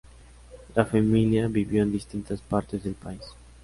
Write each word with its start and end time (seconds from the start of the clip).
La 0.73 0.83
familia 0.83 1.47
vivió 1.47 1.83
en 1.83 1.91
distintas 1.91 2.41
partes 2.41 2.83
del 2.83 2.95
país. 2.95 3.21